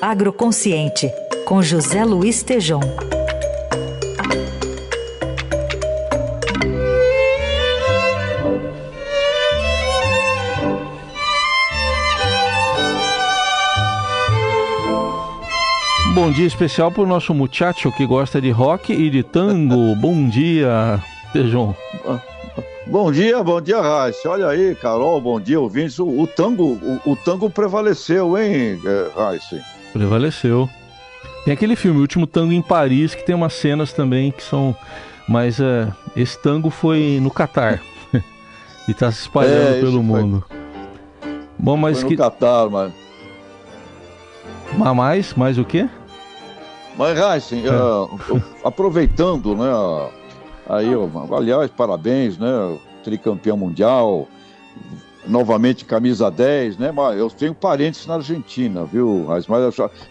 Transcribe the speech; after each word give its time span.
Agroconsciente, 0.00 1.10
com 1.46 1.62
José 1.62 2.04
Luiz 2.04 2.42
Tejom. 2.42 2.80
Bom 16.14 16.30
dia 16.30 16.46
especial 16.46 16.92
para 16.92 17.02
o 17.02 17.06
nosso 17.06 17.32
muchacho 17.32 17.90
que 17.92 18.06
gosta 18.06 18.40
de 18.40 18.50
rock 18.50 18.92
e 18.92 19.08
de 19.08 19.22
tango. 19.22 19.94
Bom 19.96 20.28
dia, 20.28 21.02
Tejom. 21.32 21.74
Bom 22.86 23.10
dia, 23.10 23.42
bom 23.42 23.60
dia, 23.60 23.80
Raíssa. 23.80 24.30
Olha 24.30 24.48
aí, 24.48 24.74
Carol, 24.74 25.20
bom 25.20 25.40
dia, 25.40 25.60
ouvintes. 25.60 25.98
O, 25.98 26.06
o 26.06 26.26
tango, 26.26 26.78
o, 27.04 27.12
o, 27.12 27.16
tango 27.16 27.50
prevaleceu, 27.50 28.38
hein, 28.38 28.80
é, 28.84 29.10
Raíssa? 29.14 29.75
Prevaleceu. 29.96 30.68
Tem 31.44 31.54
aquele 31.54 31.74
filme, 31.74 31.98
O 31.98 32.02
Último 32.02 32.26
Tango 32.26 32.52
em 32.52 32.60
Paris, 32.60 33.14
que 33.14 33.24
tem 33.24 33.34
umas 33.34 33.54
cenas 33.54 33.92
também 33.92 34.30
que 34.30 34.42
são. 34.42 34.76
Mas 35.26 35.58
é, 35.58 35.90
esse 36.14 36.40
tango 36.40 36.70
foi 36.70 37.18
no 37.20 37.30
Catar. 37.30 37.80
e 38.86 38.90
está 38.90 39.10
se 39.10 39.22
espalhando 39.22 39.76
é, 39.76 39.80
pelo 39.80 40.02
mundo. 40.02 40.44
Foi... 40.46 40.56
Bom, 41.58 41.76
mas 41.76 41.96
foi 41.96 42.04
no 42.04 42.08
que. 42.10 42.16
Catar, 42.16 42.68
mas. 42.68 42.92
Mas 44.76 44.96
mais? 44.96 45.34
Mais 45.34 45.58
o 45.58 45.64
quê? 45.64 45.88
Mas, 46.98 47.18
Raíssa, 47.18 47.56
uh, 47.56 48.42
aproveitando, 48.64 49.54
né? 49.54 49.70
Aí, 50.68 50.88
aliás, 51.36 51.70
parabéns, 51.70 52.36
né? 52.38 52.78
Tricampeão 53.02 53.56
mundial, 53.56 54.26
novamente 55.26 55.84
camisa 55.84 56.30
10, 56.30 56.78
né? 56.78 56.92
Mas 56.92 57.18
eu 57.18 57.28
tenho 57.30 57.54
parentes 57.54 58.06
na 58.06 58.14
Argentina, 58.14 58.84
viu? 58.84 59.26
Mas 59.26 59.46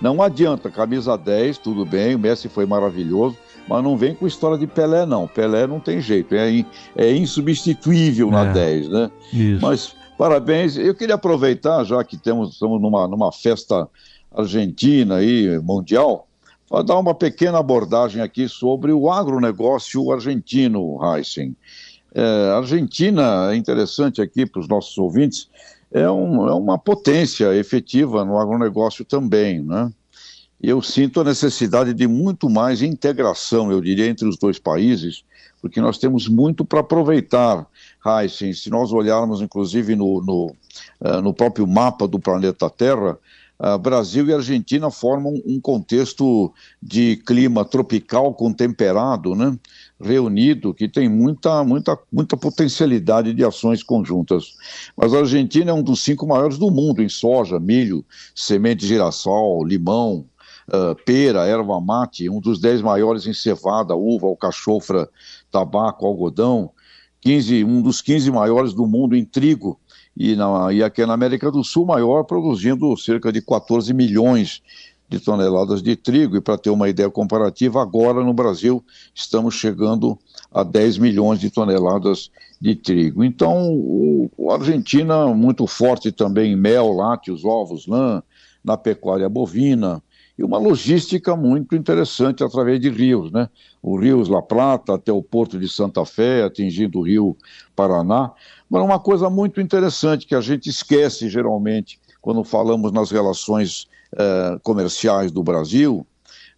não 0.00 0.22
adianta, 0.22 0.70
camisa 0.70 1.16
10, 1.16 1.58
tudo 1.58 1.84
bem, 1.84 2.14
o 2.14 2.18
Messi 2.18 2.48
foi 2.48 2.66
maravilhoso, 2.66 3.36
mas 3.68 3.82
não 3.82 3.96
vem 3.96 4.14
com 4.14 4.26
história 4.26 4.58
de 4.58 4.66
Pelé, 4.66 5.06
não. 5.06 5.26
Pelé 5.26 5.66
não 5.66 5.80
tem 5.80 6.00
jeito, 6.00 6.34
é, 6.34 6.64
é 6.96 7.12
insubstituível 7.16 8.30
na 8.30 8.46
é, 8.46 8.52
10, 8.52 8.88
né? 8.88 9.10
Isso. 9.32 9.62
Mas 9.62 9.96
parabéns. 10.18 10.76
Eu 10.76 10.94
queria 10.94 11.14
aproveitar, 11.14 11.84
já 11.84 12.02
que 12.04 12.16
temos, 12.16 12.52
estamos 12.52 12.80
numa, 12.80 13.08
numa 13.08 13.32
festa 13.32 13.88
argentina 14.34 15.16
aí, 15.16 15.58
mundial, 15.60 16.26
para 16.68 16.82
dar 16.82 16.98
uma 16.98 17.14
pequena 17.14 17.58
abordagem 17.58 18.20
aqui 18.20 18.48
sobre 18.48 18.92
o 18.92 19.10
agronegócio 19.10 20.10
argentino, 20.10 20.98
Heisen. 21.02 21.56
É, 22.14 22.50
a 22.52 22.58
Argentina, 22.58 23.52
é 23.52 23.56
interessante 23.56 24.22
aqui 24.22 24.46
para 24.46 24.60
os 24.60 24.68
nossos 24.68 24.96
ouvintes, 24.96 25.48
é, 25.92 26.08
um, 26.08 26.48
é, 26.48 26.54
uma 26.54 26.78
potência 26.78 27.54
efetiva 27.56 28.24
no 28.24 28.38
agronegócio 28.38 29.04
também, 29.04 29.60
né? 29.60 29.90
Eu 30.62 30.80
sinto 30.80 31.20
a 31.20 31.24
necessidade 31.24 31.92
de 31.92 32.06
muito 32.06 32.48
mais 32.48 32.80
integração, 32.80 33.70
eu 33.70 33.80
diria, 33.80 34.06
entre 34.06 34.26
os 34.26 34.38
dois 34.38 34.58
países, 34.58 35.22
porque 35.60 35.80
nós 35.80 35.98
temos 35.98 36.26
muito 36.26 36.64
para 36.64 36.80
aproveitar, 36.80 37.66
Heisen. 38.06 38.54
Se 38.54 38.70
nós 38.70 38.90
olharmos, 38.92 39.42
inclusive, 39.42 39.94
no, 39.94 40.22
no, 40.22 40.54
uh, 41.00 41.20
no 41.20 41.34
próprio 41.34 41.66
mapa 41.66 42.08
do 42.08 42.18
planeta 42.18 42.70
Terra, 42.70 43.18
Uh, 43.56 43.78
Brasil 43.78 44.26
e 44.26 44.34
Argentina 44.34 44.90
formam 44.90 45.40
um 45.46 45.60
contexto 45.60 46.52
de 46.82 47.16
clima 47.24 47.64
tropical 47.64 48.34
com 48.34 48.52
temperado, 48.52 49.36
né? 49.36 49.56
Reunido, 50.04 50.74
que 50.74 50.88
tem 50.88 51.08
muita, 51.08 51.64
muita, 51.64 51.98
muita 52.12 52.36
potencialidade 52.36 53.32
de 53.32 53.44
ações 53.44 53.82
conjuntas. 53.82 54.54
Mas 54.96 55.14
a 55.14 55.20
Argentina 55.20 55.70
é 55.70 55.74
um 55.74 55.82
dos 55.82 56.02
cinco 56.02 56.26
maiores 56.26 56.58
do 56.58 56.70
mundo 56.70 57.02
em 57.02 57.08
soja, 57.08 57.58
milho, 57.58 58.04
semente 58.34 58.82
de 58.82 58.88
girassol, 58.88 59.64
limão, 59.64 60.26
uh, 60.68 60.94
pera, 61.04 61.46
erva 61.46 61.80
mate, 61.80 62.28
um 62.28 62.40
dos 62.40 62.60
dez 62.60 62.80
maiores 62.82 63.26
em 63.26 63.34
cevada, 63.34 63.94
uva, 63.94 64.26
alcachofra, 64.26 65.08
tabaco, 65.50 66.06
algodão, 66.06 66.70
15, 67.20 67.64
um 67.64 67.80
dos 67.80 68.02
15 68.02 68.30
maiores 68.30 68.74
do 68.74 68.86
mundo 68.86 69.16
em 69.16 69.24
trigo, 69.24 69.80
e, 70.16 70.36
na, 70.36 70.72
e 70.72 70.82
aqui 70.82 71.04
na 71.04 71.14
América 71.14 71.50
do 71.50 71.64
Sul, 71.64 71.86
maior, 71.86 72.22
produzindo 72.24 72.96
cerca 72.96 73.32
de 73.32 73.42
14 73.42 73.92
milhões 73.92 74.62
de 75.08 75.20
toneladas 75.20 75.82
de 75.82 75.96
trigo. 75.96 76.36
E 76.36 76.40
para 76.40 76.58
ter 76.58 76.70
uma 76.70 76.88
ideia 76.88 77.10
comparativa, 77.10 77.80
agora 77.80 78.22
no 78.22 78.32
Brasil 78.32 78.84
estamos 79.14 79.54
chegando 79.54 80.18
a 80.52 80.62
10 80.62 80.98
milhões 80.98 81.40
de 81.40 81.50
toneladas 81.50 82.30
de 82.60 82.74
trigo. 82.74 83.22
Então, 83.22 84.30
a 84.50 84.54
Argentina 84.54 85.26
muito 85.28 85.66
forte 85.66 86.10
também 86.10 86.52
em 86.52 86.56
mel, 86.56 86.92
lácteos, 86.92 87.44
ovos, 87.44 87.86
lã, 87.86 88.22
na 88.64 88.76
pecuária 88.76 89.28
bovina, 89.28 90.02
e 90.36 90.42
uma 90.42 90.58
logística 90.58 91.36
muito 91.36 91.76
interessante 91.76 92.42
através 92.42 92.80
de 92.80 92.90
rios, 92.90 93.30
né? 93.30 93.48
O 93.80 93.96
Rio 93.96 94.28
La 94.28 94.42
Plata 94.42 94.94
até 94.94 95.12
o 95.12 95.22
porto 95.22 95.58
de 95.58 95.68
Santa 95.68 96.04
Fé, 96.04 96.42
atingindo 96.42 96.98
o 96.98 97.02
Rio 97.02 97.36
Paraná. 97.76 98.32
Mas 98.68 98.82
uma 98.82 98.98
coisa 98.98 99.30
muito 99.30 99.60
interessante 99.60 100.26
que 100.26 100.34
a 100.34 100.40
gente 100.40 100.68
esquece 100.68 101.28
geralmente 101.28 102.00
quando 102.20 102.42
falamos 102.42 102.90
nas 102.90 103.10
relações 103.12 103.86
eh, 104.16 104.58
comerciais 104.62 105.30
do 105.32 105.42
Brasil, 105.42 106.06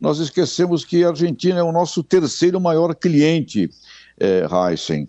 nós 0.00 0.18
esquecemos 0.18 0.84
que 0.84 1.04
a 1.04 1.08
Argentina 1.08 1.58
é 1.58 1.62
o 1.62 1.72
nosso 1.72 2.02
terceiro 2.02 2.60
maior 2.60 2.94
cliente, 2.94 3.70
eh, 4.18 4.46
Heisen. 4.50 5.08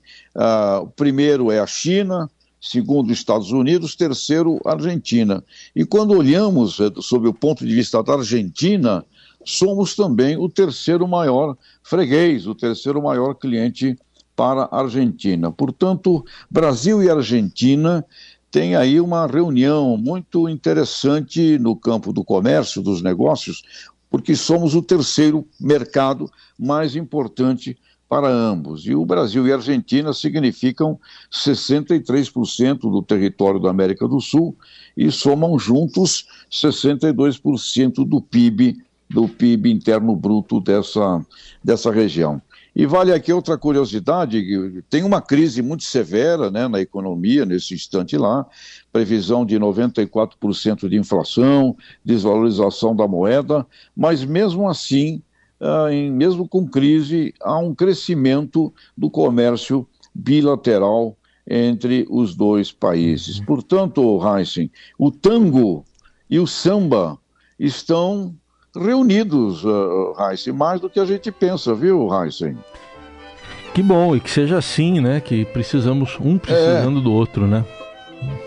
O 0.82 0.88
primeiro 0.88 1.52
é 1.52 1.60
a 1.60 1.68
China, 1.68 2.30
segundo 2.62 3.12
Estados 3.12 3.52
Unidos, 3.52 3.96
terceiro 3.96 4.60
Argentina. 4.66 5.44
E 5.76 5.86
quando 5.86 6.18
olhamos 6.18 6.80
eh, 6.80 6.92
sob 7.02 7.28
o 7.28 7.34
ponto 7.34 7.66
de 7.66 7.74
vista 7.74 8.02
da 8.02 8.14
Argentina, 8.14 9.06
somos 9.46 9.96
também 9.96 10.38
o 10.38 10.50
terceiro 10.50 11.08
maior 11.08 11.58
freguês, 11.84 12.48
o 12.48 12.56
terceiro 12.56 13.02
maior 13.02 13.36
cliente 13.36 13.98
para 14.36 14.64
a 14.72 14.82
Argentina. 14.82 15.52
Portanto, 15.52 16.24
Brasil 16.50 17.02
e 17.02 17.10
Argentina 17.10 18.06
têm 18.52 18.76
aí 18.76 19.00
uma 19.00 19.28
reunião 19.28 19.98
muito 19.98 20.48
interessante 20.48 21.58
no 21.60 21.76
campo 21.76 22.14
do 22.14 22.24
comércio, 22.24 22.82
dos 22.82 23.02
negócios, 23.02 23.62
porque 24.10 24.36
somos 24.36 24.74
o 24.76 24.82
terceiro 24.82 25.46
mercado 25.60 26.32
mais 26.58 26.96
importante 26.96 27.78
para 28.08 28.30
ambos. 28.30 28.86
E 28.86 28.96
o 28.96 29.06
Brasil 29.06 29.46
e 29.46 29.52
a 29.52 29.56
Argentina 29.56 30.14
significam 30.14 31.00
63% 31.32 32.80
do 32.80 33.02
território 33.02 33.60
da 33.60 33.70
América 33.70 34.08
do 34.08 34.22
Sul 34.22 34.56
e 34.96 35.12
somam 35.12 35.60
juntos 35.60 36.26
62% 36.50 38.08
do 38.08 38.22
PIB, 38.22 38.78
do 39.10 39.28
PIB 39.28 39.72
interno 39.72 40.16
bruto 40.16 40.62
dessa, 40.62 41.26
dessa 41.62 41.92
região. 41.92 42.42
E 42.80 42.86
vale 42.86 43.12
aqui 43.12 43.34
outra 43.34 43.58
curiosidade: 43.58 44.40
tem 44.88 45.02
uma 45.02 45.20
crise 45.20 45.64
muito 45.64 45.84
severa 45.84 46.52
né, 46.52 46.68
na 46.68 46.80
economia 46.80 47.44
nesse 47.44 47.74
instante 47.74 48.16
lá, 48.16 48.46
previsão 48.94 49.44
de 49.44 49.58
94% 49.60 50.88
de 50.88 50.96
inflação, 50.96 51.76
desvalorização 52.06 52.96
da 52.96 53.08
moeda, 53.08 53.66
mas 53.96 54.24
mesmo 54.24 54.70
assim, 54.70 55.24
em, 55.90 56.12
mesmo 56.12 56.48
com 56.48 56.68
crise, 56.68 57.34
há 57.42 57.58
um 57.58 57.74
crescimento 57.74 58.72
do 58.96 59.10
comércio 59.10 59.88
bilateral 60.14 61.18
entre 61.50 62.06
os 62.12 62.36
dois 62.36 62.72
países. 62.72 63.40
Portanto, 63.40 64.22
Heisen, 64.22 64.70
o 65.00 65.10
tango 65.10 65.84
e 66.30 66.38
o 66.38 66.46
samba 66.46 67.18
estão 67.58 68.36
reunidos, 68.78 69.64
uh, 69.64 70.14
Heisen, 70.20 70.54
mais 70.54 70.82
do 70.82 70.90
que 70.90 71.00
a 71.00 71.06
gente 71.06 71.32
pensa, 71.32 71.74
viu, 71.74 72.10
Heisen? 72.14 72.58
Que 73.74 73.84
bom, 73.84 74.16
e 74.16 74.20
que 74.20 74.30
seja 74.30 74.58
assim, 74.58 75.00
né? 75.00 75.20
Que 75.22 75.46
precisamos, 75.46 76.18
um 76.20 76.38
precisando 76.38 77.00
é. 77.00 77.02
do 77.02 77.14
outro, 77.14 77.46
né? 77.46 77.64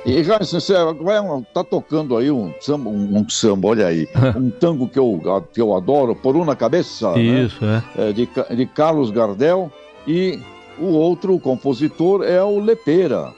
E, 0.05 0.23
você 0.23 0.75
vai, 1.01 1.21
tá 1.55 1.63
tocando 1.63 2.17
aí 2.17 2.31
um 2.31 2.53
samba, 2.61 2.91
um, 2.91 3.19
um 3.19 3.29
samba 3.29 3.69
olha 3.69 3.87
aí, 3.87 4.09
um 4.37 4.51
tango 4.51 4.89
que 4.89 4.99
eu, 4.99 5.45
que 5.53 5.61
eu 5.61 5.77
adoro, 5.77 6.17
Por 6.17 6.37
Uma 6.37 6.57
Cabeça, 6.57 7.13
né? 7.13 7.21
Isso, 7.21 7.65
né? 7.65 7.83
é. 7.97 8.09
é 8.09 8.13
de, 8.13 8.29
de 8.57 8.67
Carlos 8.67 9.11
Gardel, 9.11 9.71
e 10.07 10.39
o 10.79 10.87
outro 10.87 11.39
compositor 11.39 12.25
é 12.25 12.43
o 12.43 12.59
Lepera. 12.59 13.33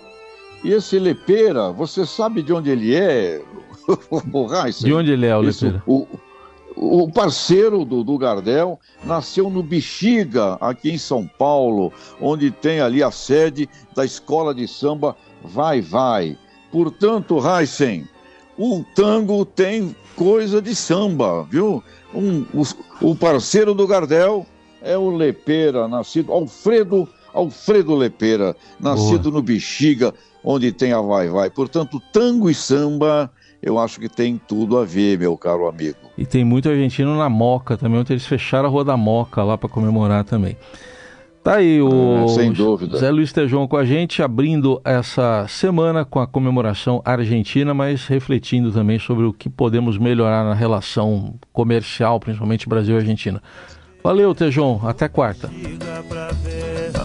E 0.65 0.73
esse 0.73 0.99
Lepera, 0.99 1.71
você 1.73 2.07
sabe 2.07 2.43
de 2.43 2.53
onde 2.53 2.71
ele 2.71 2.95
é, 2.95 3.43
o? 4.33 4.47
De 4.85 4.95
onde 4.95 5.11
ele 5.11 5.27
é, 5.27 5.37
o 5.37 5.41
Lepera? 5.41 5.83
o, 5.87 6.07
o 6.83 7.11
parceiro 7.11 7.85
do, 7.85 8.03
do, 8.03 8.19
Gardel 8.19 8.79
nasceu 9.05 9.49
no 9.49 9.63
Bexiga, 9.63 10.59
aqui 10.61 10.91
em 10.91 10.99
São 10.99 11.27
Paulo, 11.27 11.93
onde 12.21 12.51
tem 12.51 12.81
ali 12.81 13.03
a 13.03 13.11
sede 13.11 13.69
da 13.95 14.05
escola 14.05 14.55
de 14.55 14.67
samba 14.67 15.17
Vai 15.45 15.81
Vai. 15.81 16.37
Portanto, 16.73 17.39
Heisen, 17.39 18.09
o 18.59 18.85
tango 18.95 19.45
tem 19.45 19.95
coisa 20.17 20.61
de 20.61 20.75
samba, 20.75 21.45
viu? 21.45 21.83
Um, 22.15 22.45
o, 22.53 23.11
o, 23.11 23.17
parceiro 23.17 23.75
do 23.75 23.87
Gardel 23.87 24.45
é 24.83 24.97
o 24.99 25.11
Lepera, 25.11 25.89
nascido 25.89 26.33
Alfredo 26.33 27.09
Alfredo 27.33 27.95
Lepera, 27.95 28.55
nascido 28.79 29.31
Boa. 29.31 29.37
no 29.37 29.43
Bexiga, 29.43 30.13
onde 30.45 30.71
tem 30.73 30.93
a 30.93 31.01
Vai 31.01 31.29
Vai. 31.29 31.49
Portanto, 31.49 32.03
tango 32.13 32.51
e 32.51 32.55
samba 32.55 33.31
eu 33.63 33.79
acho 33.79 34.01
que 34.01 34.09
tem 34.09 34.41
tudo 34.49 34.77
a 34.77 34.85
ver, 34.85 35.19
meu 35.19 35.37
caro 35.37 35.69
amigo. 35.69 35.97
E 36.19 36.27
tem 36.27 36.45
muito 36.45 36.69
argentino 36.69 37.17
na 37.17 37.29
Moca 37.29 37.77
também, 37.77 38.01
ontem 38.01 38.15
eles 38.15 38.27
fecharam 38.27 38.69
a 38.69 38.71
Rua 38.71 38.85
da 38.85 38.97
Moca 38.97 39.43
lá 39.43 39.57
para 39.57 39.69
comemorar 39.69 40.25
também. 40.25 40.57
Tá 41.43 41.57
aí 41.57 41.83
o 41.83 42.25
é, 42.25 42.29
sem 42.29 42.53
dúvida. 42.53 42.99
Zé 42.99 43.11
Luiz 43.11 43.33
Tejon 43.33 43.67
com 43.67 43.77
a 43.77 43.85
gente, 43.85 44.23
abrindo 44.23 44.81
essa 44.85 45.45
semana 45.49 46.05
com 46.05 46.21
a 46.21 46.27
comemoração 46.27 47.03
argentina, 47.05 47.75
mas 47.75 48.07
refletindo 48.07 48.71
também 48.71 48.99
sobre 48.99 49.25
o 49.25 49.33
que 49.33 49.49
podemos 49.49 49.99
melhorar 49.99 50.45
na 50.45 50.55
relação 50.55 51.35
comercial, 51.53 52.21
principalmente 52.21 52.69
Brasil 52.69 52.95
e 52.95 52.99
Argentina. 52.99 53.43
Valeu, 54.05 54.35
Tejon. 54.35 54.81
Até 54.85 55.09
quarta. 55.09 55.51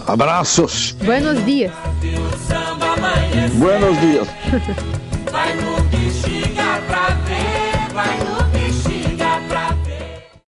Abraços. 0.06 0.96
Buenos 1.04 1.44
dias. 1.44 1.72
Buenos 3.58 4.00
dias. 4.00 4.28